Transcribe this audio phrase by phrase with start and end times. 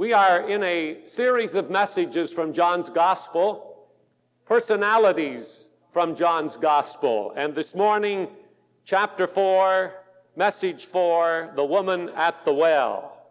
[0.00, 3.84] We are in a series of messages from John's Gospel,
[4.46, 7.34] personalities from John's Gospel.
[7.36, 8.28] And this morning,
[8.86, 9.92] chapter 4,
[10.36, 13.26] message 4, the woman at the well.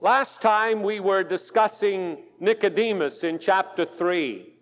[0.00, 4.52] Last time we were discussing Nicodemus in chapter 3.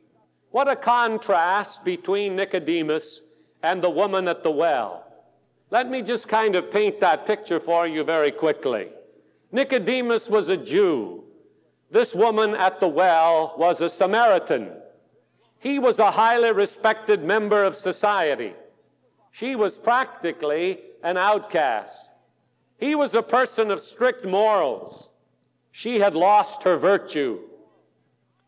[0.51, 3.23] What a contrast between Nicodemus
[3.63, 5.07] and the woman at the well.
[5.71, 8.91] Let me just kind of paint that picture for you very quickly.
[9.51, 11.25] Nicodemus was a Jew.
[11.91, 14.73] This woman at the well was a Samaritan.
[15.59, 18.55] He was a highly respected member of society.
[19.31, 22.11] She was practically an outcast.
[22.79, 25.11] He was a person of strict morals.
[25.73, 27.41] She had lost her virtue.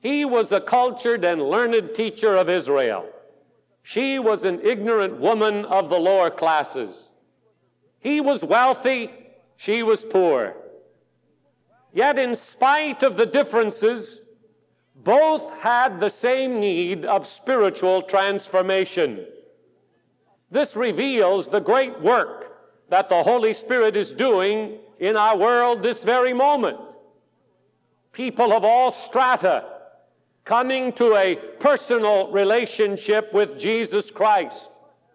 [0.01, 3.09] He was a cultured and learned teacher of Israel.
[3.82, 7.10] She was an ignorant woman of the lower classes.
[7.98, 9.10] He was wealthy,
[9.56, 10.56] she was poor.
[11.92, 14.20] Yet, in spite of the differences,
[14.94, 19.26] both had the same need of spiritual transformation.
[20.50, 22.52] This reveals the great work
[22.90, 26.78] that the Holy Spirit is doing in our world this very moment.
[28.12, 29.65] People of all strata
[30.45, 34.70] coming to a personal relationship with Jesus Christ,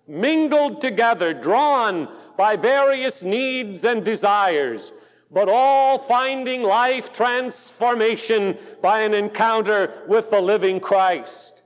[0.07, 2.07] mingled together, drawn
[2.37, 4.93] by various needs and desires,
[5.35, 11.61] but all finding life transformation by an encounter with the living Christ.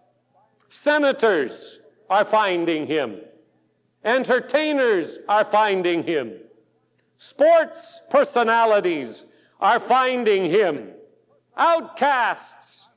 [0.69, 3.21] Senators are finding him.
[4.03, 6.33] Entertainers are finding him.
[7.15, 9.25] Sports personalities
[9.61, 10.89] are finding him.
[11.55, 12.89] Outcasts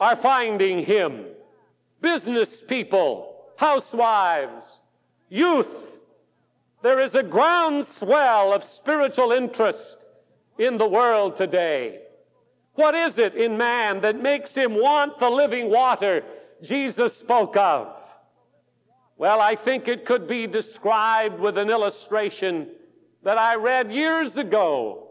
[0.00, 1.26] are finding him.
[2.00, 4.80] Business people, housewives,
[5.28, 5.98] youth,
[6.82, 9.98] there is a groundswell of spiritual interest
[10.58, 12.00] in the world today.
[12.74, 16.24] What is it in man that makes him want the living water
[16.62, 17.96] Jesus spoke of?
[19.16, 22.68] Well, I think it could be described with an illustration
[23.22, 25.08] that I read years ago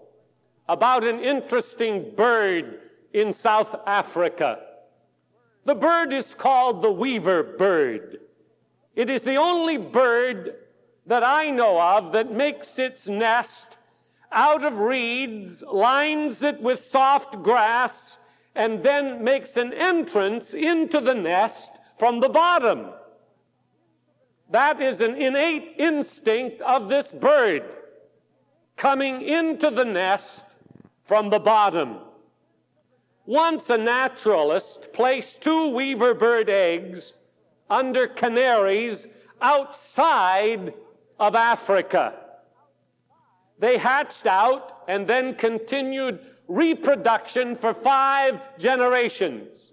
[0.68, 2.80] about an interesting bird
[3.14, 4.60] in South Africa.
[5.66, 8.18] The bird is called the weaver bird.
[8.96, 10.56] It is the only bird
[11.06, 13.78] that I know of that makes its nest
[14.32, 18.18] out of reeds, lines it with soft grass,
[18.56, 22.90] and then makes an entrance into the nest from the bottom.
[24.50, 27.64] That is an innate instinct of this bird
[28.76, 30.46] coming into the nest
[31.04, 32.00] from the bottom.
[33.26, 37.14] Once a naturalist placed two weaver bird eggs
[37.70, 39.08] under canaries
[39.42, 40.74] outside
[41.22, 42.16] of Africa.
[43.60, 49.72] They hatched out and then continued reproduction for five generations.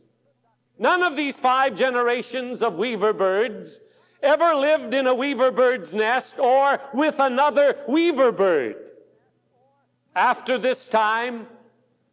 [0.78, 3.80] None of these five generations of weaver birds
[4.22, 8.76] ever lived in a weaver bird's nest or with another weaver bird.
[10.14, 11.46] After this time,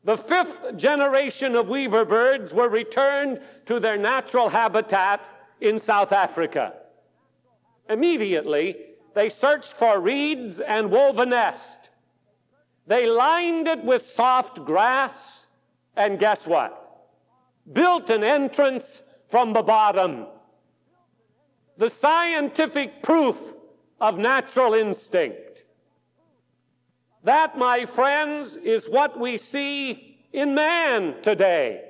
[0.06, 5.30] the fifth generation of weaver birds were returned to their natural habitat
[5.60, 6.74] in South Africa.
[7.90, 11.90] Immediately, they searched for reeds and wove a nest.
[12.86, 15.48] They lined it with soft grass,
[15.96, 16.82] and guess what?
[17.72, 20.28] Built an entrance from the bottom.
[21.78, 23.54] The scientific proof
[24.00, 25.64] of natural instinct.
[27.24, 31.86] That, my friends, is what we see in man today.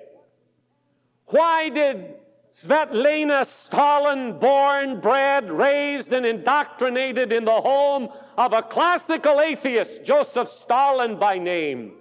[1.25, 2.13] Why did
[2.55, 8.07] Svetlana Stalin, born, bred, raised, and indoctrinated in the home
[8.37, 11.91] of a classical atheist, Joseph Stalin by name,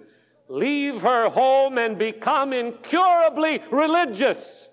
[0.47, 4.69] leave her home and become incurably religious.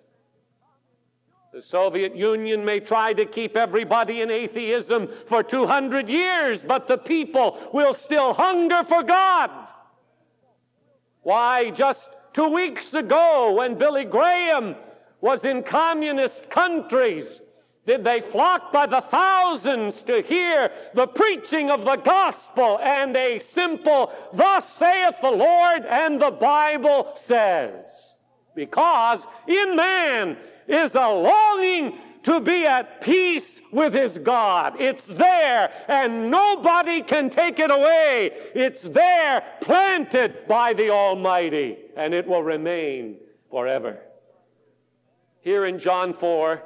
[1.52, 6.96] The Soviet Union may try to keep everybody in atheism for 200 years, but the
[6.96, 9.50] people will still hunger for God.
[11.22, 14.76] Why, just two weeks ago, when Billy Graham
[15.22, 17.40] was in communist countries.
[17.86, 23.38] Did they flock by the thousands to hear the preaching of the gospel and a
[23.38, 28.16] simple, Thus saith the Lord, and the Bible says?
[28.54, 30.36] Because in man
[30.68, 34.80] is a longing to be at peace with his God.
[34.80, 38.30] It's there and nobody can take it away.
[38.54, 43.16] It's there planted by the Almighty and it will remain
[43.50, 43.98] forever
[45.42, 46.62] here in John 4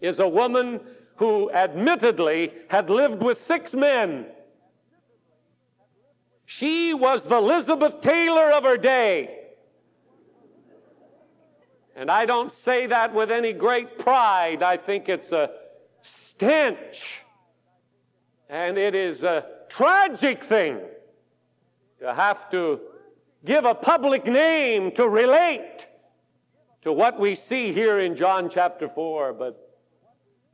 [0.00, 0.80] is a woman
[1.16, 4.26] who admittedly had lived with six men.
[6.44, 9.38] She was the Elizabeth Taylor of her day.
[11.94, 14.62] And I don't say that with any great pride.
[14.62, 15.50] I think it's a
[16.00, 17.22] stench.
[18.48, 20.80] And it is a tragic thing
[22.00, 22.80] to have to
[23.44, 25.86] give a public name to relate
[26.82, 29.72] to what we see here in John chapter 4, but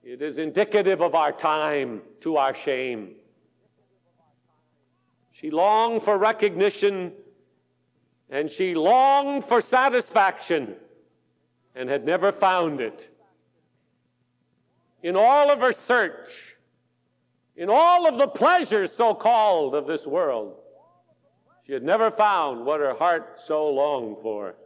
[0.03, 3.17] it is indicative of our time to our shame.
[5.33, 7.13] She longed for recognition
[8.31, 10.77] and she longed for satisfaction
[11.75, 13.09] and had never found it.
[15.03, 16.57] In all of her search,
[17.57, 20.57] in all of the pleasures so called of this world,
[21.67, 24.57] she had never found what her heart so longed for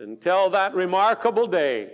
[0.00, 1.90] until that remarkable day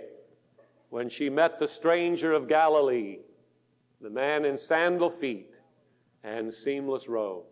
[0.89, 3.17] when she met the stranger of Galilee,
[4.01, 5.59] the man in sandal feet
[6.23, 7.43] and seamless robe.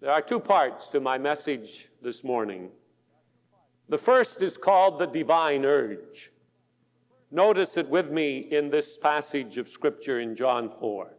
[0.00, 2.70] There are two parts to my message this morning.
[3.88, 6.30] The first is called the divine urge.
[7.30, 11.14] Notice it with me in this passage of Scripture in John 4.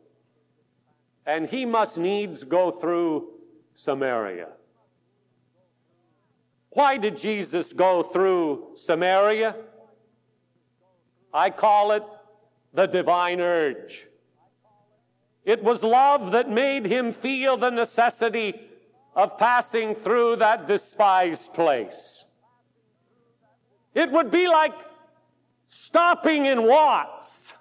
[1.26, 3.30] And he must needs go through
[3.74, 4.50] Samaria.
[6.74, 9.56] Why did Jesus go through Samaria?
[11.34, 12.04] I call it
[12.74, 14.08] the divine urge.
[15.46, 18.60] It was love that made him feel the necessity
[19.16, 22.26] of passing through that despised place.
[23.94, 24.74] It would be like
[25.68, 27.54] stopping in Watts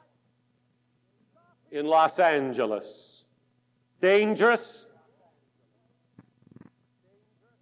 [1.70, 3.24] in Los Angeles.
[4.00, 4.86] Dangerous,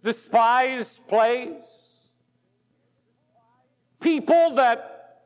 [0.03, 2.09] despised place.
[3.99, 5.21] People that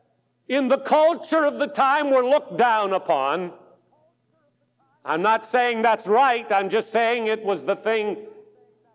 [0.47, 3.53] in the culture of the time were looked down upon.
[5.03, 8.17] I'm not saying that's right, I'm just saying it was the thing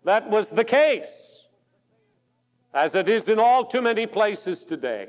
[0.04, 1.46] that was the case
[2.72, 5.08] as it is in all too many places today.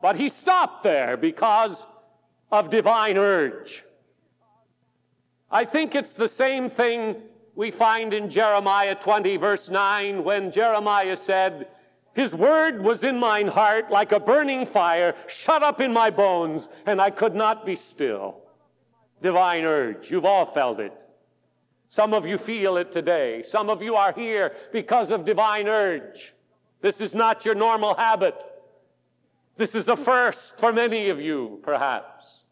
[0.00, 1.86] But he stopped there because
[2.52, 3.84] of divine urge.
[5.50, 7.16] I think it's the same thing
[7.58, 11.66] we find in Jeremiah 20, verse 9, when Jeremiah said,
[12.14, 16.68] His word was in mine heart like a burning fire, shut up in my bones,
[16.86, 18.36] and I could not be still.
[19.20, 20.08] Divine urge.
[20.08, 20.92] You've all felt it.
[21.88, 23.42] Some of you feel it today.
[23.42, 26.34] Some of you are here because of divine urge.
[26.80, 28.40] This is not your normal habit.
[29.56, 32.44] This is a first for many of you, perhaps.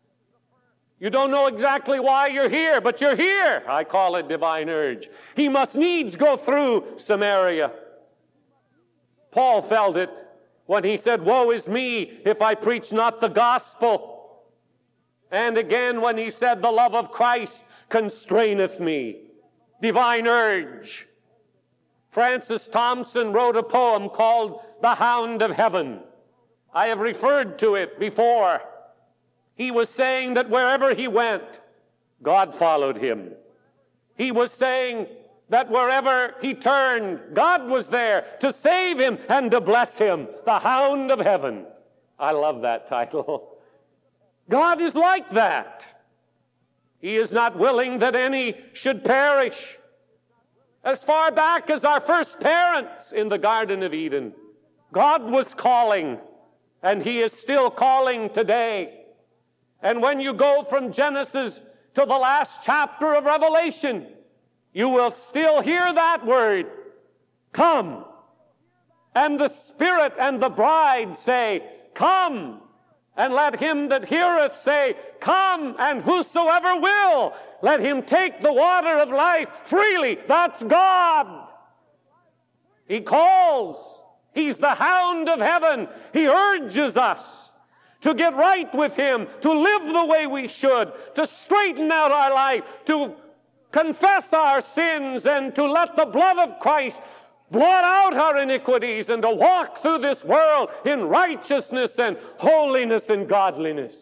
[0.99, 3.63] You don't know exactly why you're here, but you're here.
[3.69, 5.09] I call it divine urge.
[5.35, 7.71] He must needs go through Samaria.
[9.31, 10.25] Paul felt it
[10.65, 14.45] when he said, Woe is me if I preach not the gospel.
[15.31, 19.21] And again when he said, The love of Christ constraineth me
[19.83, 21.07] divine urge.
[22.09, 26.01] Francis Thompson wrote a poem called The Hound of Heaven.
[26.73, 28.63] I have referred to it before.
[29.57, 31.61] He was saying that wherever he went,
[32.23, 33.33] God followed him.
[34.17, 35.07] He was saying
[35.49, 40.29] that wherever he turned, God was there to save him and to bless him.
[40.45, 41.67] The Hound of Heaven.
[42.19, 43.57] I love that title.
[44.49, 46.03] God is like that.
[47.01, 49.79] He is not willing that any should perish.
[50.85, 54.33] As far back as our first parents in the Garden of Eden,
[54.93, 56.19] God was calling,
[56.83, 58.96] and He is still calling today.
[59.83, 61.61] And when you go from Genesis
[61.95, 64.07] to the last chapter of Revelation,
[64.73, 66.67] you will still hear that word,
[67.53, 68.05] come.
[69.15, 71.63] And the Spirit and the bride say,
[71.95, 72.61] come
[73.17, 78.99] and let him that heareth say, Come, and whosoever will, let him take the water
[78.99, 80.19] of life freely.
[80.29, 81.51] That's God.
[82.87, 84.03] He calls.
[84.35, 85.89] He's the hound of heaven.
[86.13, 87.53] He urges us
[88.01, 92.33] to get right with Him, to live the way we should, to straighten out our
[92.33, 93.15] life, to
[93.73, 97.03] confess our sins, and to let the blood of Christ
[97.51, 103.29] blot out our iniquities and to walk through this world in righteousness and holiness and
[103.29, 103.95] godliness.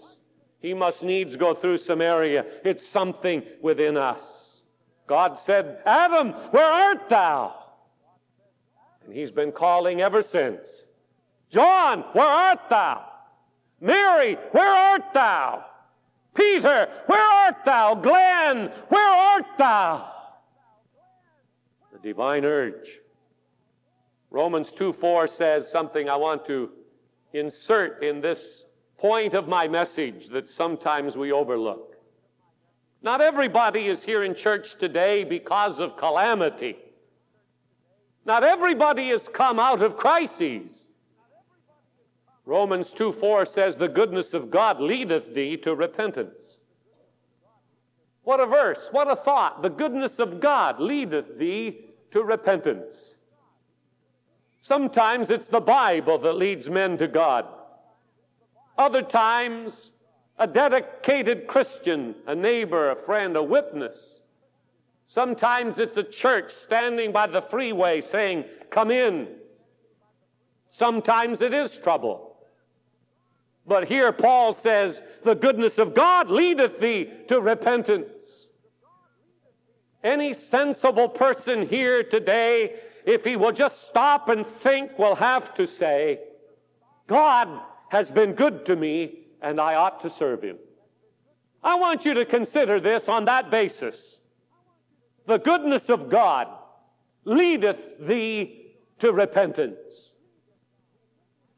[0.60, 2.46] He must needs go through Samaria.
[2.64, 4.64] It's something within us.
[5.06, 7.54] God said, Adam, where art thou?
[9.04, 10.86] And he's been calling ever since.
[11.50, 13.04] John, where art thou?
[13.84, 15.62] Mary, where art thou?
[16.34, 17.94] Peter, where art thou?
[17.94, 20.10] Glen, where art thou?
[21.92, 23.00] The divine urge
[24.30, 26.70] Romans 2 4 says something I want to
[27.34, 28.64] insert in this
[28.96, 31.96] point of my message that sometimes we overlook.
[33.02, 36.78] Not everybody is here in church today because of calamity.
[38.24, 40.88] Not everybody has come out of crises.
[42.46, 46.60] Romans 2 4 says, The goodness of God leadeth thee to repentance.
[48.22, 49.62] What a verse, what a thought.
[49.62, 53.16] The goodness of God leadeth thee to repentance.
[54.60, 57.46] Sometimes it's the Bible that leads men to God.
[58.78, 59.92] Other times,
[60.38, 64.20] a dedicated Christian, a neighbor, a friend, a witness.
[65.06, 69.28] Sometimes it's a church standing by the freeway saying, Come in.
[70.70, 72.33] Sometimes it is trouble.
[73.66, 78.48] But here Paul says, the goodness of God leadeth thee to repentance.
[80.02, 82.74] Any sensible person here today,
[83.06, 86.20] if he will just stop and think, will have to say,
[87.06, 87.48] God
[87.88, 90.58] has been good to me and I ought to serve him.
[91.62, 94.20] I want you to consider this on that basis.
[95.26, 96.48] The goodness of God
[97.24, 100.13] leadeth thee to repentance.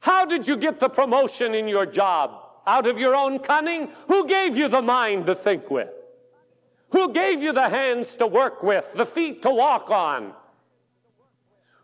[0.06, 2.30] How did you get the promotion in your job?
[2.64, 3.88] Out of your own cunning?
[4.06, 5.88] Who gave you the mind to think with?
[6.90, 10.32] Who gave you the hands to work with, the feet to walk on?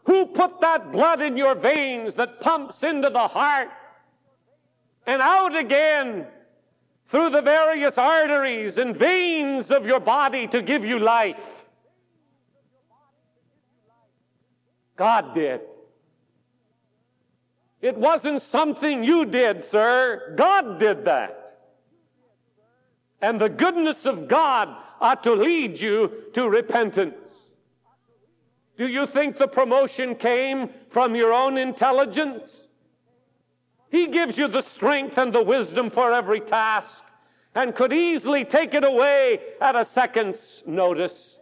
[0.05, 3.71] Who put that blood in your veins that pumps into the heart
[5.05, 6.29] and out again
[7.07, 11.65] through the various arteries and veins of your body to give you life?
[14.95, 15.63] God did.
[17.83, 20.35] It wasn't something you did, sir.
[20.37, 21.59] God did that.
[23.21, 27.53] And the goodness of God ought to lead you to repentance.
[28.77, 32.69] Do you think the promotion came from your own intelligence?
[33.91, 37.05] He gives you the strength and the wisdom for every task
[37.55, 41.39] and could easily take it away at a second's notice.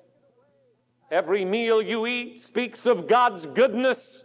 [1.11, 4.25] Every meal you eat speaks of God's goodness.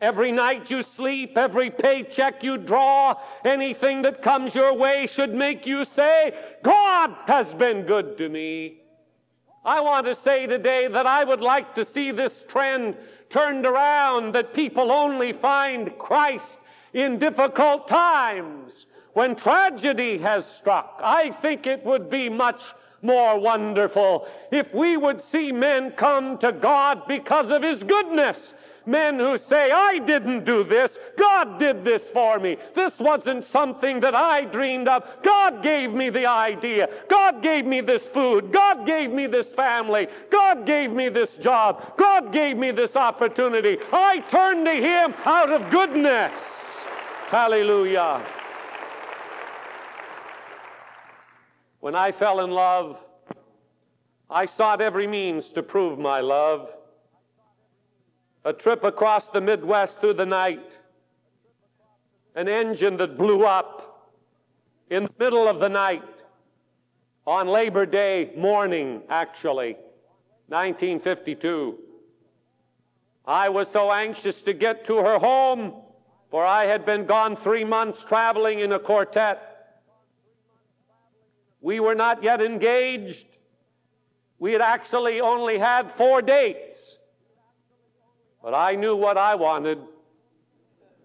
[0.00, 5.66] Every night you sleep, every paycheck you draw, anything that comes your way should make
[5.66, 8.82] you say, God has been good to me.
[9.64, 12.96] I want to say today that I would like to see this trend
[13.30, 16.60] turned around, that people only find Christ
[16.92, 21.00] in difficult times when tragedy has struck.
[21.02, 26.52] I think it would be much more wonderful if we would see men come to
[26.52, 28.52] God because of His goodness
[28.86, 30.98] men who say, I didn't do this.
[31.16, 32.56] God did this for me.
[32.74, 35.04] This wasn't something that I dreamed of.
[35.22, 36.88] God gave me the idea.
[37.08, 38.52] God gave me this food.
[38.52, 40.08] God gave me this family.
[40.30, 41.96] God gave me this job.
[41.96, 43.78] God gave me this opportunity.
[43.92, 46.80] I turned to Him out of goodness.
[47.28, 48.24] Hallelujah.
[51.80, 53.04] When I fell in love,
[54.28, 56.76] I sought every means to prove my love
[58.46, 60.78] a trip across the Midwest through the night,
[62.36, 64.12] an engine that blew up
[64.88, 66.22] in the middle of the night
[67.26, 69.72] on Labor Day morning, actually,
[70.46, 71.76] 1952.
[73.26, 75.74] I was so anxious to get to her home,
[76.30, 79.80] for I had been gone three months traveling in a quartet.
[81.60, 83.38] We were not yet engaged.
[84.38, 86.95] We had actually only had four dates.
[88.46, 89.80] But I knew what I wanted.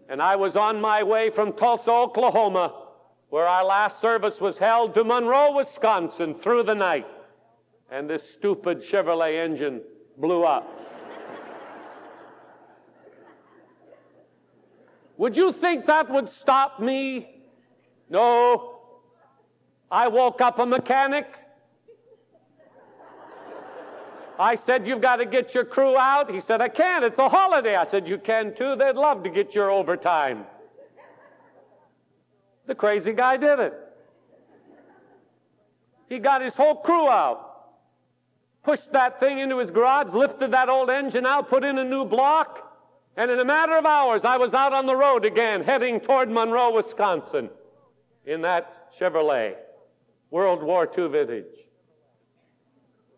[0.07, 2.71] And I was on my way from Tulsa, Oklahoma,
[3.29, 7.07] where our last service was held, to Monroe, Wisconsin, through the night.
[7.89, 9.81] And this stupid Chevrolet engine
[10.19, 10.69] blew up.
[15.17, 17.27] Would you think that would stop me?
[18.07, 18.81] No.
[19.89, 21.25] I woke up a mechanic.
[24.41, 26.31] I said, You've got to get your crew out.
[26.31, 27.05] He said, I can't.
[27.05, 27.75] It's a holiday.
[27.75, 28.75] I said, You can too.
[28.75, 30.45] They'd love to get your overtime.
[32.65, 33.74] The crazy guy did it.
[36.10, 37.67] He got his whole crew out,
[38.63, 42.03] pushed that thing into his garage, lifted that old engine out, put in a new
[42.03, 42.79] block,
[43.15, 46.29] and in a matter of hours, I was out on the road again, heading toward
[46.29, 47.50] Monroe, Wisconsin,
[48.25, 49.55] in that Chevrolet,
[50.31, 51.45] World War II vintage.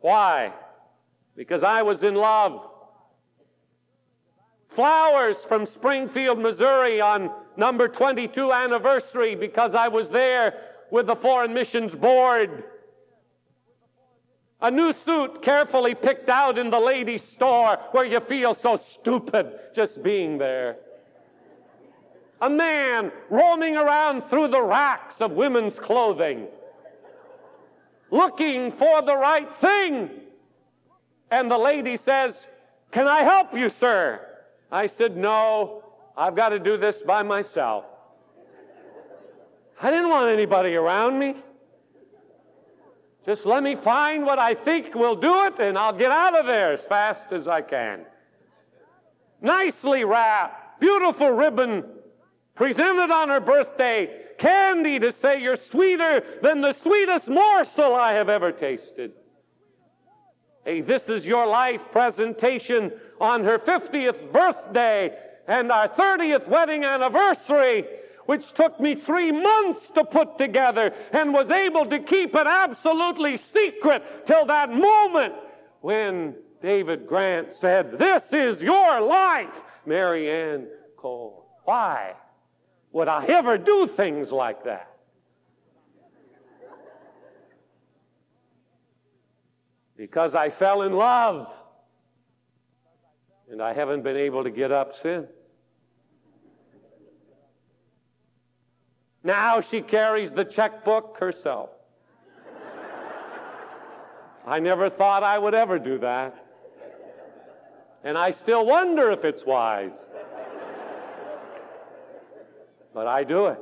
[0.02, 0.54] Why?
[1.36, 2.70] Because I was in love.
[4.68, 10.60] Flowers from Springfield, Missouri on number 22 anniversary because I was there
[10.92, 12.64] with the Foreign Missions Board.
[14.62, 19.60] A new suit carefully picked out in the ladies' store where you feel so stupid
[19.76, 20.78] just being there.
[22.42, 26.48] A man roaming around through the racks of women's clothing
[28.14, 30.10] looking for the right thing.
[31.34, 32.48] And the lady says,
[32.92, 34.24] Can I help you, sir?
[34.72, 35.84] I said, No,
[36.16, 37.86] I've got to do this by myself.
[39.82, 41.36] I didn't want anybody around me.
[43.26, 46.46] Just let me find what I think will do it, and I'll get out of
[46.46, 48.06] there as fast as I can.
[49.42, 51.84] Nicely wrapped, beautiful ribbon,
[52.54, 58.30] presented on her birthday, candy to say you're sweeter than the sweetest morsel I have
[58.30, 59.14] ever tasted.
[60.66, 65.18] A This Is Your Life presentation on her 50th birthday
[65.48, 67.86] and our 30th wedding anniversary
[68.26, 73.36] which took me three months to put together and was able to keep it absolutely
[73.36, 75.34] secret till that moment
[75.82, 81.46] when David Grant said, This is your life, Mary Ann Cole.
[81.66, 82.14] Why
[82.94, 84.93] would I ever do things like that?
[89.96, 91.48] Because I fell in love
[93.50, 95.28] and I haven't been able to get up since.
[99.24, 101.76] Now she carries the checkbook herself.
[104.46, 106.36] I never thought I would ever do that.
[108.04, 110.06] And I still wonder if it's wise.
[112.94, 113.60] But I do it.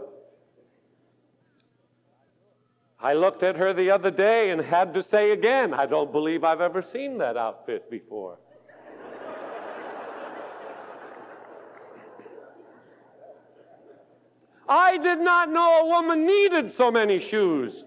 [3.03, 6.43] I looked at her the other day and had to say again, I don't believe
[6.43, 8.37] I've ever seen that outfit before.
[14.69, 17.83] I did not know a woman needed so many shoes.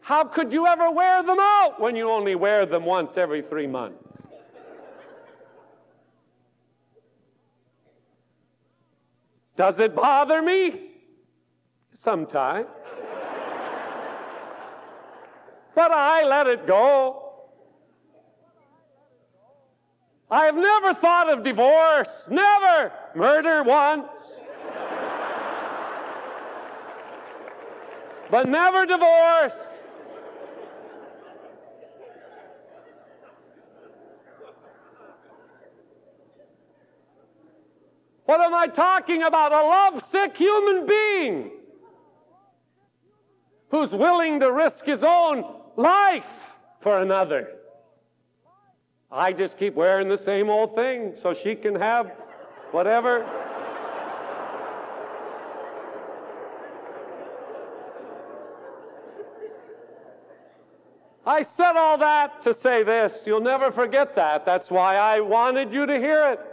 [0.00, 3.68] How could you ever wear them out when you only wear them once every three
[3.68, 4.20] months?
[9.54, 10.90] Does it bother me?
[11.92, 12.66] Sometimes.
[15.74, 17.18] But I let it go.
[20.30, 22.92] I have never thought of divorce, never.
[23.14, 24.40] Murder once.
[28.30, 29.82] but never divorce.
[38.24, 39.52] What am I talking about?
[39.52, 41.50] A lovesick human being
[43.68, 47.48] who's willing to risk his own life for another.
[49.10, 52.12] I just keep wearing the same old thing so she can have
[52.70, 53.26] whatever.
[61.24, 63.26] I said all that to say this.
[63.26, 64.44] You'll never forget that.
[64.44, 66.51] That's why I wanted you to hear it.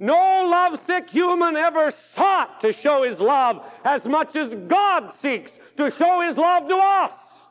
[0.00, 5.90] No lovesick human ever sought to show his love as much as God seeks to
[5.90, 7.46] show his love to us.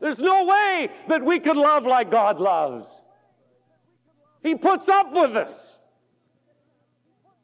[0.00, 3.00] There's no way that we could love like God loves.
[4.42, 5.80] He puts up with us.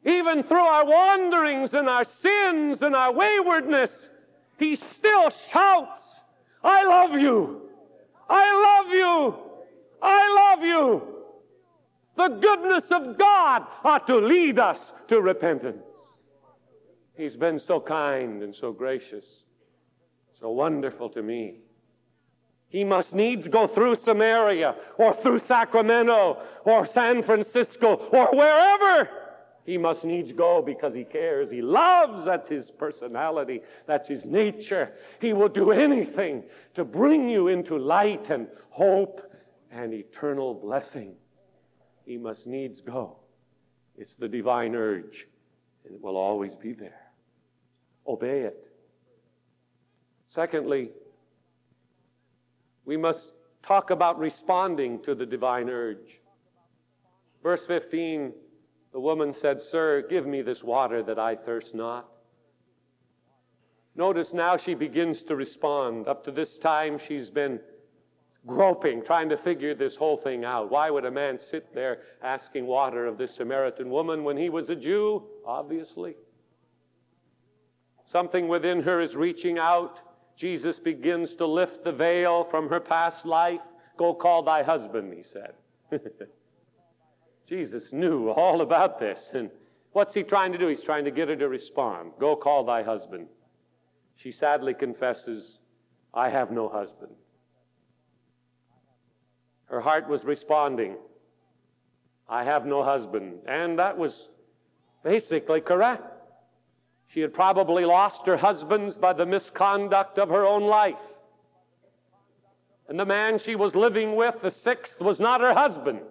[0.05, 4.09] Even through our wanderings and our sins and our waywardness,
[4.57, 6.21] He still shouts
[6.63, 7.69] I love you.
[8.29, 9.39] I love you.
[10.01, 11.18] I love you.
[12.19, 16.21] The goodness of God ought to lead us to repentance.
[17.15, 19.45] He's been so kind and so gracious,
[20.33, 21.61] so wonderful to me.
[22.67, 29.09] He must needs go through Samaria or through Sacramento or San Francisco or wherever
[29.63, 31.51] he must needs go because he cares.
[31.51, 32.25] He loves.
[32.25, 33.61] That's his personality.
[33.85, 34.91] That's his nature.
[35.21, 39.21] He will do anything to bring you into light and hope
[39.71, 41.15] and eternal blessing.
[42.09, 43.17] He must needs go.
[43.95, 45.27] It's the divine urge,
[45.85, 47.11] and it will always be there.
[48.07, 48.65] Obey it.
[50.25, 50.89] Secondly,
[52.83, 56.21] we must talk about responding to the divine urge.
[57.43, 58.33] Verse 15
[58.91, 62.09] the woman said, Sir, give me this water that I thirst not.
[63.95, 66.07] Notice now she begins to respond.
[66.07, 67.59] Up to this time, she's been
[68.45, 70.71] groping, trying to figure this whole thing out.
[70.71, 74.69] Why would a man sit there asking water of this Samaritan woman when he was
[74.69, 75.23] a Jew?
[75.45, 76.15] Obviously.
[78.05, 80.01] Something within her is reaching out.
[80.35, 83.61] Jesus begins to lift the veil from her past life.
[83.97, 85.53] Go call thy husband, he said.
[87.47, 89.31] Jesus knew all about this.
[89.33, 89.51] And
[89.91, 90.67] what's he trying to do?
[90.67, 92.13] He's trying to get her to respond.
[92.19, 93.27] Go call thy husband.
[94.15, 95.59] She sadly confesses,
[96.13, 97.11] I have no husband.
[99.69, 100.95] Her heart was responding,
[102.27, 103.39] I have no husband.
[103.47, 104.29] And that was
[105.03, 106.03] basically correct.
[107.07, 111.17] She had probably lost her husbands by the misconduct of her own life.
[112.87, 116.01] And the man she was living with, the sixth, was not her husband.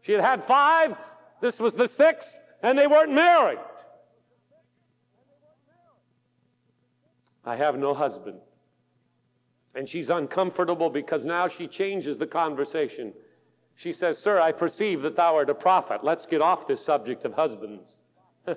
[0.00, 0.96] She had had five,
[1.40, 3.58] this was the sixth, and they weren't married.
[7.44, 8.40] I have no husband.
[9.76, 13.12] And she's uncomfortable because now she changes the conversation.
[13.74, 16.02] She says, Sir, I perceive that thou art a prophet.
[16.02, 17.94] Let's get off this subject of husbands.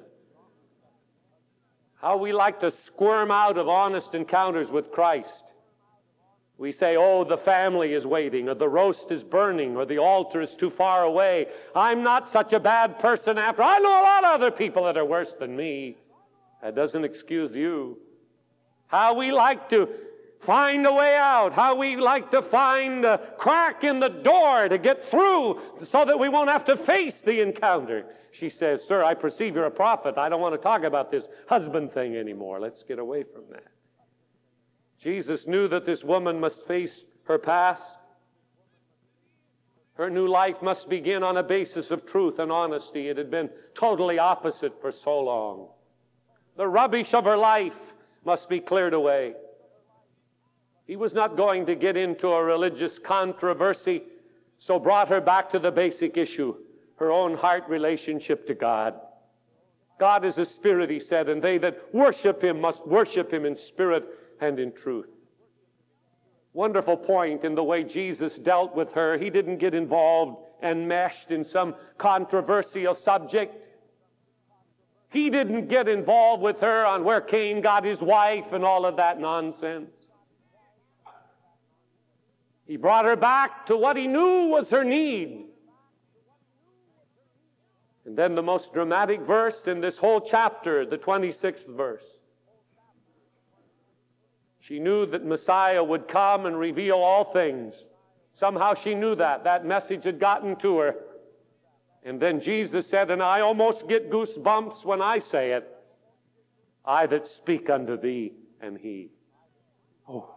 [1.95, 5.53] How we like to squirm out of honest encounters with Christ.
[6.58, 10.41] We say, oh, the family is waiting, or the roast is burning, or the altar
[10.41, 11.47] is too far away.
[11.75, 13.63] I'm not such a bad person after.
[13.63, 15.97] I know a lot of other people that are worse than me.
[16.62, 17.97] That doesn't excuse you.
[18.88, 19.89] How we like to
[20.39, 24.78] find a way out, how we like to find a crack in the door to
[24.78, 28.06] get through so that we won't have to face the encounter.
[28.32, 30.17] She says, Sir, I perceive you're a prophet.
[30.17, 32.60] I don't want to talk about this husband thing anymore.
[32.60, 33.67] Let's get away from that.
[34.97, 37.99] Jesus knew that this woman must face her past.
[39.93, 43.10] Her new life must begin on a basis of truth and honesty.
[43.10, 45.67] It had been totally opposite for so long.
[46.56, 49.34] The rubbish of her life must be cleared away.
[50.89, 54.02] He was not going to get into a religious controversy,
[54.58, 56.56] so brought her back to the basic issue
[56.95, 58.99] her own heart relationship to God.
[59.99, 63.56] God is a spirit, he said, and they that worship him must worship him in
[63.56, 64.04] spirit
[64.41, 65.28] and in truth.
[66.54, 69.15] Wonderful point in the way Jesus dealt with her.
[69.19, 73.56] He didn't get involved and meshed in some controversial subject.
[75.12, 78.97] He didn't get involved with her on where Cain got his wife and all of
[78.97, 80.08] that nonsense.
[82.69, 85.45] He brought her back to what he knew was her need.
[88.05, 92.05] And then the most dramatic verse in this whole chapter, the 26th verse.
[94.60, 97.88] She knew that Messiah would come and reveal all things.
[98.34, 99.45] Somehow she knew that.
[99.45, 100.95] That message had gotten to her.
[102.03, 105.67] And then Jesus said, and I almost get goosebumps when I say it
[106.86, 109.10] I that speak unto thee am he.
[110.08, 110.36] Oh,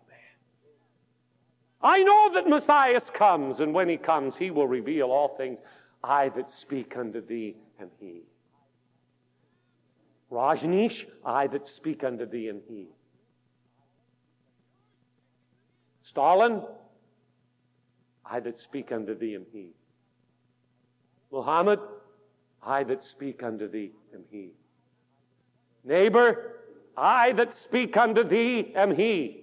[1.83, 5.59] I know that Messiah comes, and when he comes, he will reveal all things.
[6.03, 8.23] I that speak unto thee am he.
[10.31, 12.87] Rajneesh, I that speak unto thee am he.
[16.03, 16.62] Stalin,
[18.25, 19.71] I that speak unto thee am he.
[21.31, 21.81] Muhammad,
[22.62, 24.51] I that speak unto thee am he.
[25.85, 26.61] Neighbor,
[26.97, 29.41] I that speak unto thee am he.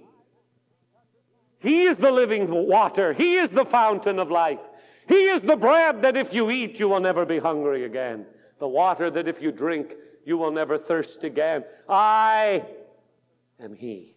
[1.59, 3.13] He is the living water.
[3.13, 4.61] He is the fountain of life.
[5.07, 8.25] He is the bread that if you eat, you will never be hungry again.
[8.59, 9.93] The water that if you drink,
[10.25, 11.63] you will never thirst again.
[11.87, 12.65] I
[13.59, 14.15] am He.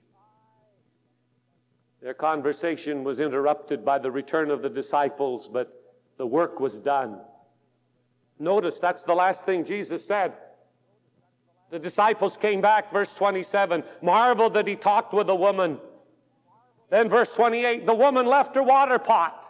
[2.03, 5.73] Their conversation was interrupted by the return of the disciples, but
[6.19, 7.21] the work was done.
[8.39, 10.33] Notice that's the last thing Jesus said.
[11.71, 15.79] The disciples came back, verse 27, marveled that he talked with a woman.
[16.93, 19.47] Then, verse 28 the woman left her water pot.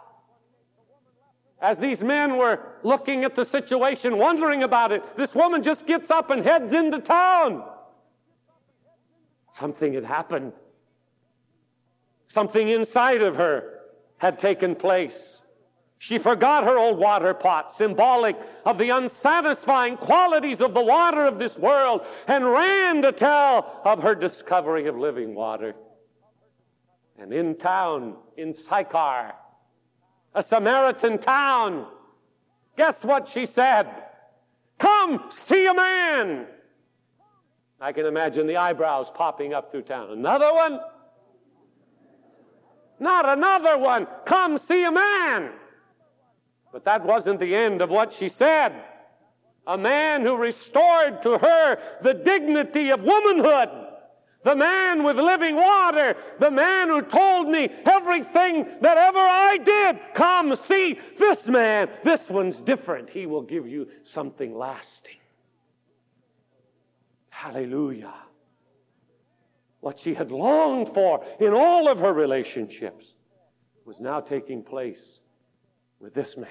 [1.61, 6.09] As these men were looking at the situation, wondering about it, this woman just gets
[6.09, 7.65] up and heads into town.
[9.51, 10.53] Something had happened.
[12.27, 13.81] Something inside of her
[14.19, 15.41] had taken place.
[15.97, 21.39] She forgot her old water pot, symbolic of the unsatisfying qualities of the water of
[21.39, 25.75] this world, and ran to tell of her discovery of living water.
[27.23, 29.31] And in town, in Sychar,
[30.35, 31.87] a Samaritan town,
[32.75, 33.87] guess what she said?
[34.77, 36.47] Come, see a man.
[37.79, 40.11] I can imagine the eyebrows popping up through town.
[40.11, 40.81] Another one?
[42.99, 44.05] Not another one.
[44.25, 45.53] Come, see a man.
[46.73, 48.73] But that wasn't the end of what she said.
[49.65, 53.82] A man who restored to her the dignity of womanhood
[54.43, 59.99] the man with living water, the man who told me everything that ever I did.
[60.13, 61.89] Come see this man.
[62.03, 63.09] This one's different.
[63.09, 65.15] He will give you something lasting.
[67.29, 68.13] Hallelujah.
[69.79, 73.15] What she had longed for in all of her relationships
[73.85, 75.19] was now taking place
[75.99, 76.47] with this man.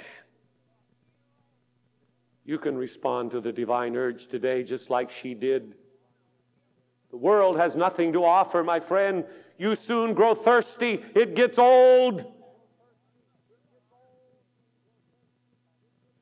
[2.45, 5.75] You can respond to the divine urge today just like she did
[7.13, 9.25] the world has nothing to offer, my friend.
[9.59, 12.25] You soon grow thirsty, it gets old.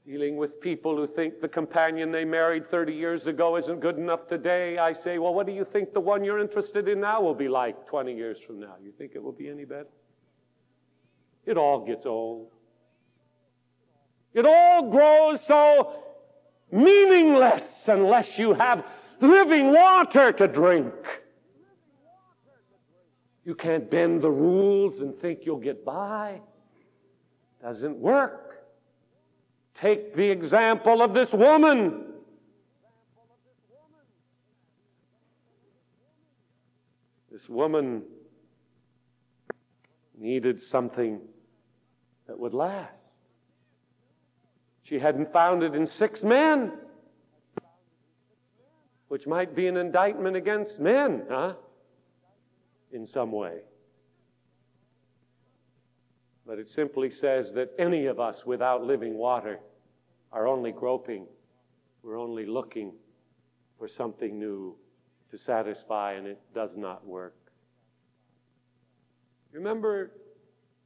[0.05, 4.27] Dealing with people who think the companion they married 30 years ago isn't good enough
[4.27, 7.37] today, I say, well, what do you think the one you're interested in now will
[7.37, 8.75] be like 20 years from now?
[8.83, 9.87] You think it will be any better?
[11.47, 12.49] It all gets old.
[14.35, 16.03] It all grows so
[16.73, 18.85] meaningless unless you have
[19.21, 20.95] living water to drink.
[23.45, 26.41] You can't bend the rules and think you'll get by.
[27.63, 28.65] Doesn't work.
[29.75, 32.07] Take the example of this woman.
[37.31, 38.03] This woman
[40.19, 41.21] needed something
[42.27, 43.19] that would last.
[44.83, 46.73] She hadn't found it in six men,
[49.11, 51.55] which might be an indictment against men, huh?
[52.93, 53.59] In some way.
[56.47, 59.59] But it simply says that any of us without living water
[60.33, 61.27] are only groping,
[62.03, 62.93] we're only looking
[63.79, 64.77] for something new
[65.31, 67.35] to satisfy, and it does not work.
[69.53, 70.13] Remember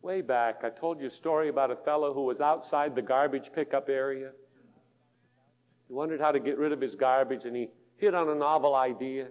[0.05, 3.51] Way back, I told you a story about a fellow who was outside the garbage
[3.55, 4.33] pickup area.
[5.89, 8.75] He wondered how to get rid of his garbage, and he hit on a novel
[8.75, 9.29] idea.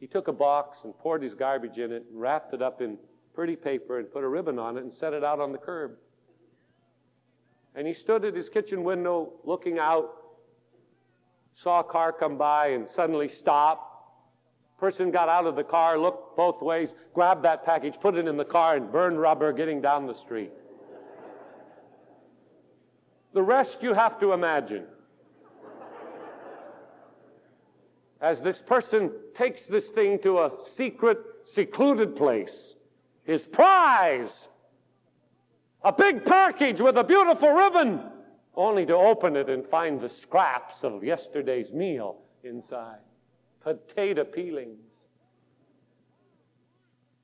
[0.00, 2.98] He took a box and poured his garbage in it, and wrapped it up in
[3.34, 5.96] pretty paper, and put a ribbon on it, and set it out on the curb.
[7.74, 10.10] And he stood at his kitchen window looking out,
[11.54, 13.88] saw a car come by, and suddenly stopped
[14.78, 18.36] Person got out of the car, looked both ways, grabbed that package, put it in
[18.36, 20.52] the car, and burned rubber getting down the street.
[23.34, 24.86] The rest you have to imagine.
[28.20, 32.76] As this person takes this thing to a secret, secluded place,
[33.24, 34.48] his prize,
[35.82, 38.02] a big package with a beautiful ribbon,
[38.56, 42.98] only to open it and find the scraps of yesterday's meal inside.
[43.60, 44.80] Potato peelings,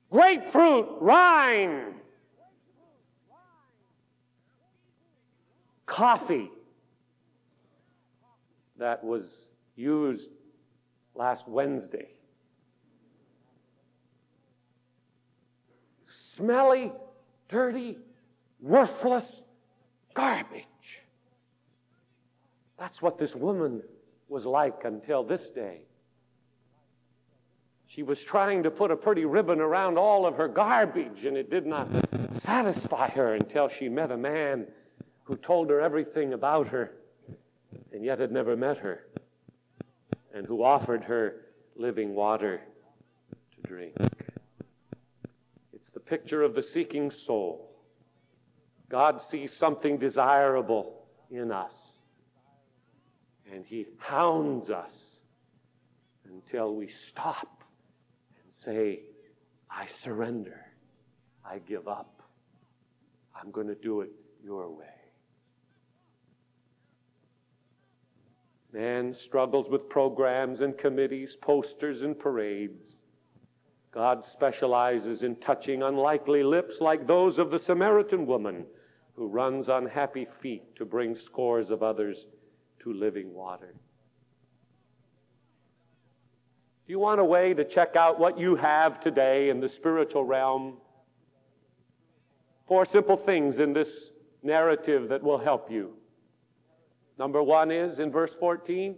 [0.09, 1.95] grapefruit rind,
[5.85, 6.51] coffee
[8.77, 10.31] that was used
[11.15, 12.09] last Wednesday.
[16.03, 16.91] Smelly,
[17.47, 17.97] dirty,
[18.61, 19.41] worthless
[20.13, 20.63] garbage.
[22.77, 23.81] That's what this woman
[24.27, 25.81] was like until this day.
[27.87, 31.49] She was trying to put a pretty ribbon around all of her garbage, and it
[31.49, 31.87] did not
[32.31, 34.67] satisfy her until she met a man
[35.23, 36.91] who told her everything about her
[37.93, 39.05] and yet had never met her,
[40.35, 41.45] and who offered her
[41.77, 42.61] living water
[43.55, 43.95] to drink.
[45.73, 47.71] It's the picture of the seeking soul.
[48.89, 52.01] God sees something desirable in us,
[53.51, 55.21] and He hounds us
[56.29, 57.63] until we stop
[58.43, 58.99] and say,
[59.71, 60.65] I surrender.
[61.45, 62.21] I give up.
[63.39, 64.09] I'm going to do it
[64.43, 64.94] your way.
[68.75, 72.97] Man struggles with programs and committees, posters and parades.
[73.89, 78.65] God specializes in touching unlikely lips like those of the Samaritan woman
[79.15, 82.27] who runs on happy feet to bring scores of others
[82.79, 83.75] to living water.
[86.85, 90.25] Do you want a way to check out what you have today in the spiritual
[90.25, 90.79] realm?
[92.67, 94.11] Four simple things in this
[94.43, 95.93] narrative that will help you.
[97.17, 98.95] Number one is in verse 14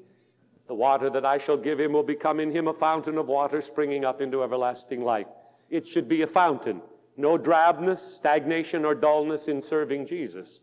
[0.67, 3.61] the water that I shall give him will become in him a fountain of water
[3.61, 5.27] springing up into everlasting life.
[5.69, 6.81] It should be a fountain,
[7.15, 10.61] no drabness, stagnation, or dullness in serving Jesus.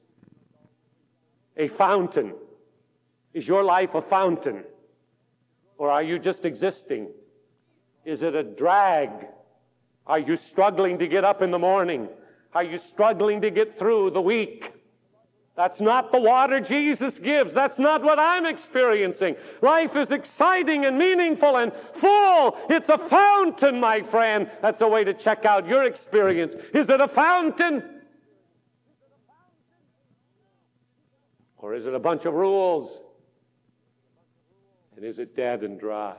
[1.57, 2.35] A fountain.
[3.33, 4.65] Is your life a fountain?
[5.79, 7.09] Or are you just existing?
[8.05, 9.11] Is it a drag?
[10.07, 12.09] Are you struggling to get up in the morning?
[12.55, 14.74] Are you struggling to get through the week?
[15.57, 17.53] That's not the water Jesus gives.
[17.53, 19.37] That's not what I'm experiencing.
[19.63, 22.59] Life is exciting and meaningful and full.
[22.69, 24.51] It's a fountain, my friend.
[24.61, 26.57] That's a way to check out your experience.
[26.73, 27.85] Is it a fountain?
[31.59, 33.01] Or is it a bunch of rules?
[34.97, 36.17] And is it dead and dry?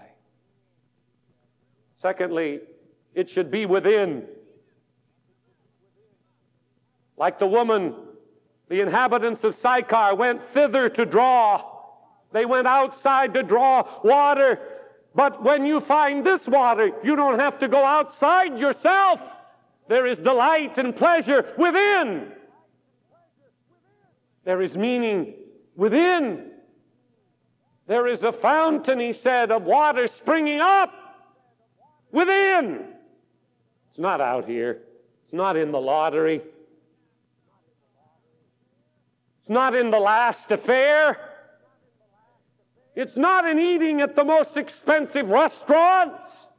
[1.95, 2.61] Secondly,
[3.13, 4.27] it should be within.
[7.17, 7.95] Like the woman,
[8.67, 11.63] the inhabitants of Sychar went thither to draw.
[12.31, 14.59] They went outside to draw water.
[15.13, 19.35] But when you find this water, you don't have to go outside yourself.
[19.87, 22.31] There is delight and pleasure within.
[24.43, 25.35] There is meaning
[25.75, 26.51] Within,
[27.85, 30.93] there is a fountain, he said, of water springing up.
[32.11, 32.93] Within.
[33.89, 34.81] It's not out here.
[35.23, 36.41] It's not in the lottery.
[39.45, 41.19] It's not in the last affair.
[42.95, 46.49] It's not in eating at the most expensive restaurants.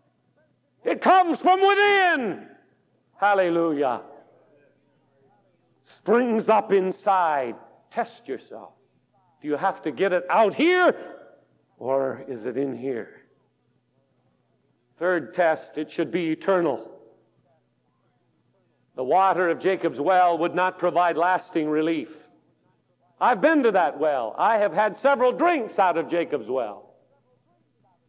[0.84, 2.46] It comes from within.
[3.16, 4.02] Hallelujah.
[5.82, 7.56] Springs up inside.
[7.90, 8.74] Test yourself.
[9.42, 10.94] Do you have to get it out here
[11.78, 13.22] or is it in here?
[14.96, 16.88] Third test, it should be eternal.
[18.94, 22.25] The water of Jacob's well would not provide lasting relief.
[23.20, 24.34] I've been to that well.
[24.36, 26.94] I have had several drinks out of Jacob's well.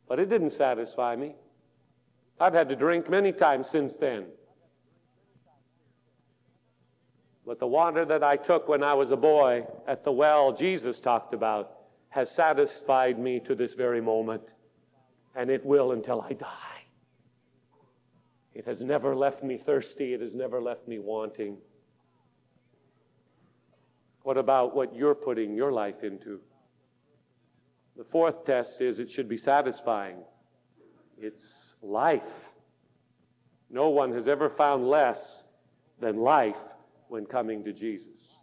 [0.07, 1.35] But it didn't satisfy me.
[2.39, 4.25] I've had to drink many times since then.
[7.45, 10.99] But the water that I took when I was a boy at the well Jesus
[10.99, 11.71] talked about
[12.09, 14.53] has satisfied me to this very moment,
[15.35, 16.83] and it will until I die.
[18.53, 21.57] It has never left me thirsty, it has never left me wanting.
[24.27, 26.41] What about what you're putting your life into?
[27.95, 30.17] The fourth test is it should be satisfying.
[31.17, 32.51] It's life.
[33.69, 35.45] No one has ever found less
[36.01, 36.59] than life
[37.07, 38.37] when coming to Jesus.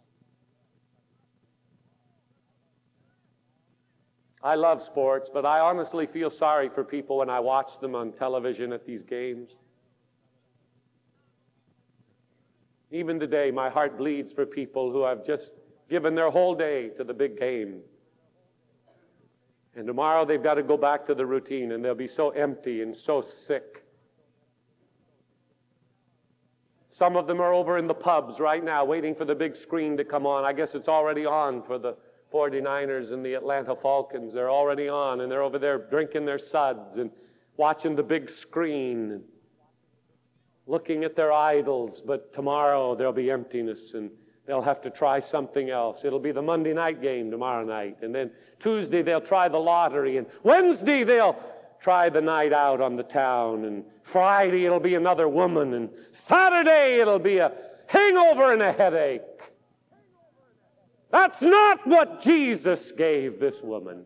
[4.41, 8.11] I love sports, but I honestly feel sorry for people when I watch them on
[8.11, 9.55] television at these games.
[12.89, 15.51] Even today, my heart bleeds for people who have just
[15.89, 17.81] given their whole day to the big game.
[19.75, 22.81] And tomorrow they've got to go back to the routine and they'll be so empty
[22.81, 23.83] and so sick.
[26.87, 29.97] Some of them are over in the pubs right now waiting for the big screen
[29.97, 30.45] to come on.
[30.45, 31.97] I guess it's already on for the
[32.33, 34.31] 49ers and the Atlanta Falcons.
[34.31, 37.11] They're already on and they're over there drinking their suds and
[37.57, 39.23] watching the big screen and
[40.67, 42.01] looking at their idols.
[42.01, 44.09] But tomorrow there'll be emptiness and
[44.45, 46.05] they'll have to try something else.
[46.05, 47.97] It'll be the Monday night game tomorrow night.
[48.01, 50.17] And then Tuesday they'll try the lottery.
[50.17, 51.37] And Wednesday they'll
[51.79, 53.65] try the night out on the town.
[53.65, 55.73] And Friday it'll be another woman.
[55.73, 57.51] And Saturday it'll be a
[57.87, 59.21] hangover and a headache.
[61.11, 64.05] That's not what Jesus gave this woman.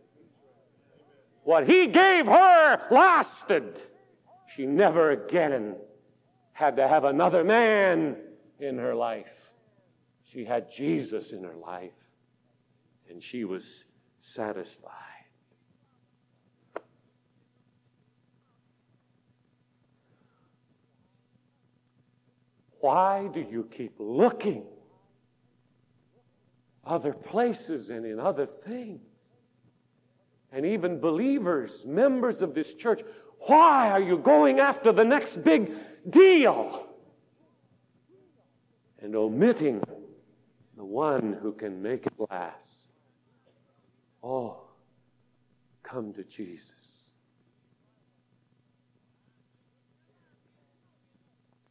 [1.44, 3.82] What he gave her lasted.
[4.48, 5.76] She never again
[6.54, 8.18] had to have another man
[8.60, 9.49] in her life.
[10.32, 12.12] She had Jesus in her life,
[13.10, 13.86] and she was
[14.22, 14.94] satisfied.
[22.80, 24.66] Why do you keep looking
[26.86, 29.02] other places and in other things?
[30.52, 33.02] And even believers, members of this church,
[33.48, 35.72] why are you going after the next big
[36.08, 36.88] deal
[39.02, 39.82] and omitting
[40.80, 42.88] the one who can make it last.
[44.24, 44.62] Oh,
[45.84, 47.16] come to Jesus.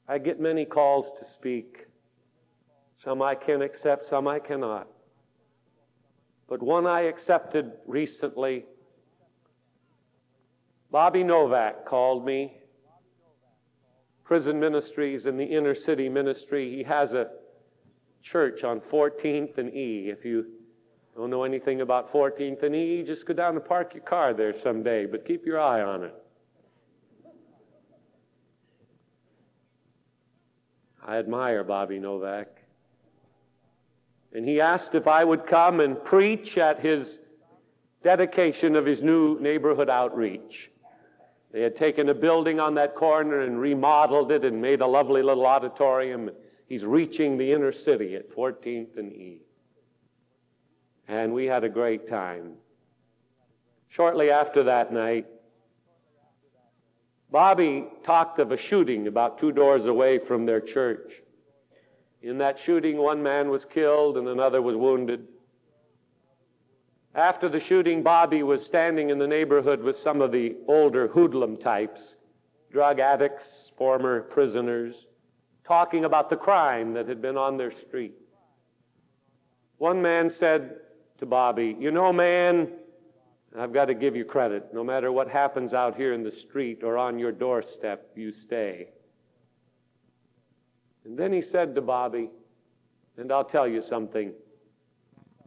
[0.07, 1.87] I get many calls to speak.
[2.93, 4.89] Some I can accept, some I cannot.
[6.47, 8.67] But one I accepted recently,
[10.91, 12.59] Bobby Novak called me.
[14.23, 16.69] Prison Ministries in the inner city ministry.
[16.69, 17.31] He has a
[18.29, 20.11] church on 14th and E.
[20.11, 20.47] If you
[21.17, 24.53] don't know anything about 14th and E, just go down and park your car there
[24.53, 26.15] someday, but keep your eye on it.
[31.07, 32.49] I admire Bobby Novak.
[34.35, 37.21] And he asked if I would come and preach at his
[38.03, 40.71] dedication of his new neighborhood outreach.
[41.51, 45.23] They had taken a building on that corner and remodeled it and made a lovely
[45.23, 46.31] little auditorium.
[46.69, 49.41] He's reaching the inner city at 14th and E.
[51.09, 52.57] And we had a great time.
[53.89, 55.27] Shortly after that night,
[57.31, 61.23] Bobby talked of a shooting about two doors away from their church.
[62.21, 65.27] In that shooting, one man was killed and another was wounded.
[67.15, 71.57] After the shooting, Bobby was standing in the neighborhood with some of the older hoodlum
[71.57, 72.19] types,
[72.71, 75.07] drug addicts, former prisoners
[75.69, 78.15] talking about the crime that had been on their street.
[79.77, 80.77] One man said
[81.19, 82.73] to Bobby, You know, man,
[83.57, 84.73] I've got to give you credit.
[84.73, 88.89] No matter what happens out here in the street or on your doorstep, you stay.
[91.05, 92.31] And then he said to Bobby,
[93.19, 94.33] And I'll tell you something.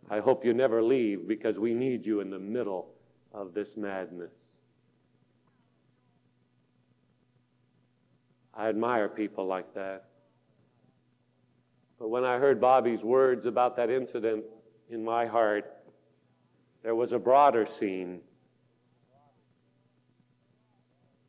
[0.09, 2.93] I hope you never leave because we need you in the middle
[3.33, 4.33] of this madness.
[8.53, 10.10] I admire people like that.
[12.01, 14.43] But when I heard Bobby's words about that incident
[14.89, 15.71] in my heart,
[16.81, 18.21] there was a broader scene.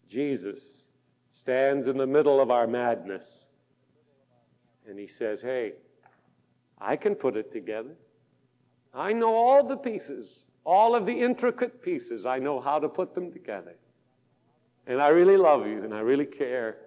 [0.09, 0.87] Jesus
[1.31, 3.49] stands in the middle of our madness
[4.89, 5.75] and he says, Hey,
[6.79, 7.95] I can put it together.
[8.95, 12.25] I know all the pieces, all of the intricate pieces.
[12.25, 13.75] I know how to put them together.
[14.87, 16.79] And I really love you and I really care.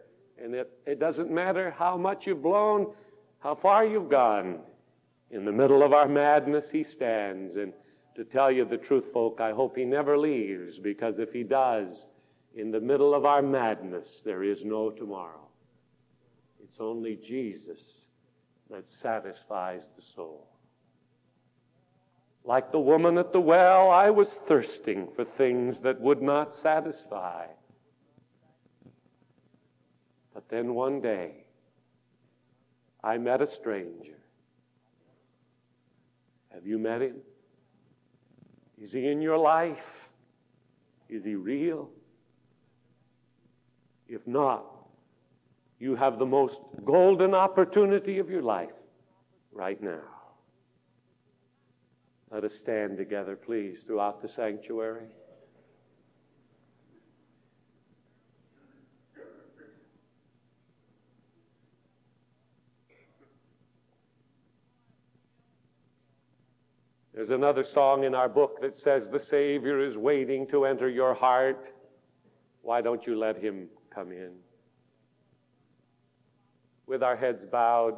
[0.43, 2.87] And it, it doesn't matter how much you've blown,
[3.45, 4.59] how far you've gone.
[5.29, 7.57] In the middle of our madness, He stands.
[7.57, 7.73] And
[8.15, 12.07] to tell you the truth, folk, I hope He never leaves because if He does,
[12.55, 15.47] in the middle of our madness, there is no tomorrow.
[16.63, 18.07] It's only Jesus
[18.71, 20.47] that satisfies the soul.
[22.43, 27.45] Like the woman at the well, I was thirsting for things that would not satisfy.
[30.33, 31.44] But then one day,
[33.05, 34.17] I met a stranger.
[36.51, 37.17] Have you met him?
[38.81, 40.09] Is he in your life?
[41.07, 41.91] Is he real?
[44.07, 44.65] If not,
[45.79, 48.73] you have the most golden opportunity of your life
[49.51, 50.01] right now.
[52.31, 55.09] Let us stand together, please, throughout the sanctuary.
[67.15, 71.13] There's another song in our book that says, The Savior is waiting to enter your
[71.13, 71.71] heart.
[72.61, 74.33] Why don't you let him come in?
[76.87, 77.95] With our heads bowed,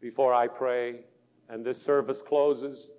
[0.00, 1.00] before I pray
[1.48, 2.92] and this service closes,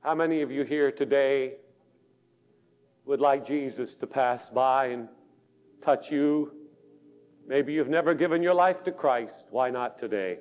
[0.00, 1.58] how many of you here today
[3.04, 5.08] would like Jesus to pass by and
[5.80, 6.54] touch you?
[7.46, 9.46] Maybe you've never given your life to Christ.
[9.50, 10.38] Why not today?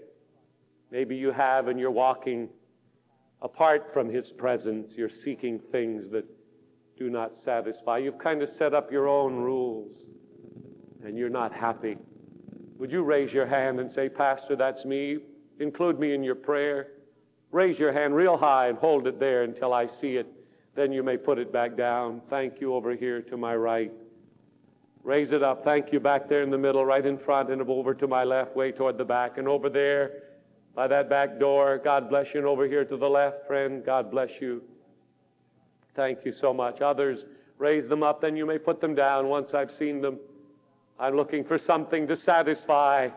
[0.95, 2.47] Maybe you have and you're walking
[3.41, 4.97] apart from His presence.
[4.97, 6.23] You're seeking things that
[6.97, 7.97] do not satisfy.
[7.97, 10.07] You've kind of set up your own rules
[11.03, 11.97] and you're not happy.
[12.77, 15.17] Would you raise your hand and say, Pastor, that's me?
[15.59, 16.93] Include me in your prayer.
[17.51, 20.27] Raise your hand real high and hold it there until I see it.
[20.75, 22.21] Then you may put it back down.
[22.25, 23.91] Thank you over here to my right.
[25.03, 25.61] Raise it up.
[25.61, 28.55] Thank you back there in the middle, right in front, and over to my left,
[28.55, 29.37] way toward the back.
[29.37, 30.21] And over there
[30.75, 32.41] by that back door, God bless you.
[32.41, 34.61] And over here to the left, friend, God bless you.
[35.93, 36.81] Thank you so much.
[36.81, 37.25] Others,
[37.57, 40.19] raise them up, then you may put them down once I've seen them.
[40.99, 43.09] I'm looking for something to satisfy.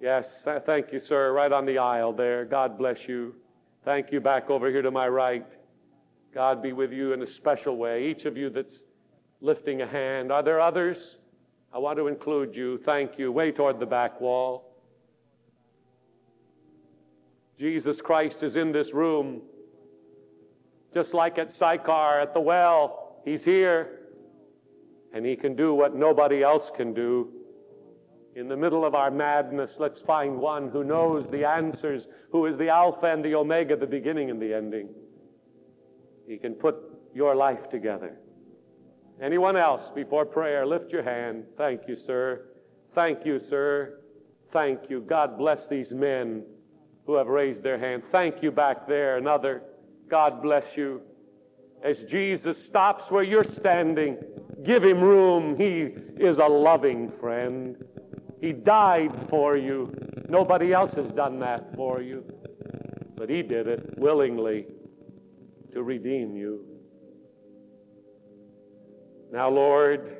[0.00, 1.32] Yes, thank you, sir.
[1.32, 2.44] Right on the aisle there.
[2.44, 3.34] God bless you.
[3.84, 5.56] Thank you back over here to my right.
[6.34, 8.06] God be with you in a special way.
[8.06, 8.82] Each of you that's
[9.40, 10.30] lifting a hand.
[10.30, 11.18] Are there others?
[11.72, 12.78] I want to include you.
[12.78, 13.32] Thank you.
[13.32, 14.67] Way toward the back wall.
[17.58, 19.42] Jesus Christ is in this room.
[20.94, 23.98] Just like at Sychar at the well, He's here.
[25.12, 27.32] And He can do what nobody else can do.
[28.36, 32.56] In the middle of our madness, let's find one who knows the answers, who is
[32.56, 34.90] the Alpha and the Omega, the beginning and the ending.
[36.28, 36.76] He can put
[37.12, 38.20] your life together.
[39.20, 41.46] Anyone else before prayer, lift your hand.
[41.56, 42.50] Thank you, sir.
[42.92, 43.98] Thank you, sir.
[44.50, 45.00] Thank you.
[45.00, 46.44] God bless these men
[47.08, 48.04] who have raised their hand.
[48.04, 49.16] Thank you back there.
[49.16, 49.62] Another.
[50.08, 51.00] God bless you.
[51.82, 54.18] As Jesus stops where you're standing,
[54.62, 55.56] give him room.
[55.56, 57.82] He is a loving friend.
[58.42, 59.90] He died for you.
[60.28, 62.24] Nobody else has done that for you.
[63.16, 64.66] But he did it willingly
[65.72, 66.62] to redeem you.
[69.32, 70.18] Now, Lord,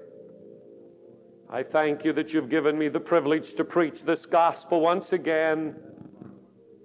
[1.51, 5.77] I thank you that you've given me the privilege to preach this gospel once again.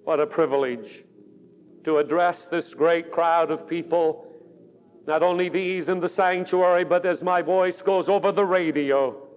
[0.03, 1.05] What a privilege
[1.83, 4.27] to address this great crowd of people,
[5.07, 9.27] not only these in the sanctuary, but as my voice goes over the radio,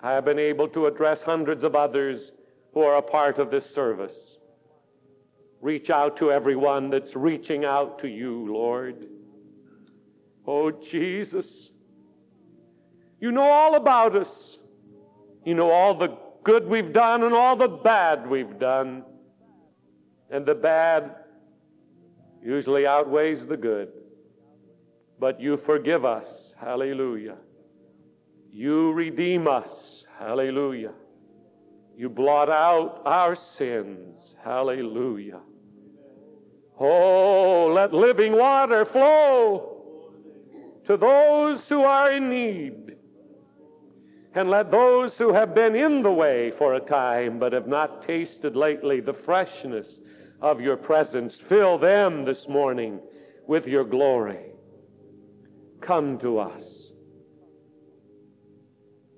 [0.00, 2.32] I have been able to address hundreds of others
[2.72, 4.38] who are a part of this service.
[5.60, 9.06] Reach out to everyone that's reaching out to you, Lord.
[10.46, 11.72] Oh, Jesus,
[13.18, 14.58] you know all about us.
[15.44, 19.04] You know all the good we've done and all the bad we've done.
[20.30, 21.16] And the bad
[22.42, 23.92] usually outweighs the good.
[25.18, 26.54] But you forgive us.
[26.58, 27.36] Hallelujah.
[28.50, 30.06] You redeem us.
[30.18, 30.92] Hallelujah.
[31.96, 34.36] You blot out our sins.
[34.42, 35.40] Hallelujah.
[36.78, 39.70] Oh, let living water flow
[40.86, 42.96] to those who are in need.
[44.34, 48.00] And let those who have been in the way for a time but have not
[48.00, 50.00] tasted lately the freshness
[50.40, 53.00] of your presence fill them this morning
[53.46, 54.52] with your glory.
[55.80, 56.92] Come to us.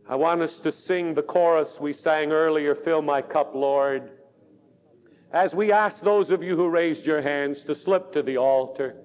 [0.09, 4.11] I want us to sing the chorus we sang earlier, Fill My Cup, Lord.
[5.33, 8.97] As we ask those of you who raised your hands to slip to the altar,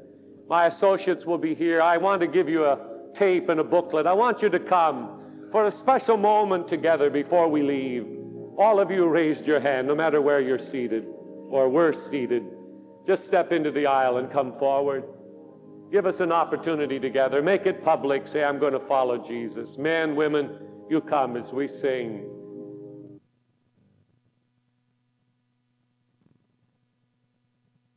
[0.50, 1.82] my associates will be here.
[1.82, 2.80] I want to give you a
[3.14, 4.08] tape and a booklet.
[4.08, 8.06] I want you to come for a special moment together before we leave.
[8.58, 11.06] All of you raised your hand, no matter where you're seated
[11.50, 12.46] or were seated.
[13.06, 15.04] Just step into the aisle and come forward.
[15.92, 17.42] Give us an opportunity together.
[17.42, 18.28] Make it public.
[18.28, 19.78] Say, I'm going to follow Jesus.
[19.78, 22.30] Men, women, you come as we sing.